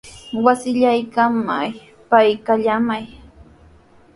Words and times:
Wasillaykiman 0.45 1.67
pakaykallamay. 2.09 3.05